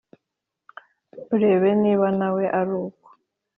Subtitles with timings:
[1.35, 3.07] urebe niba nawe ari uko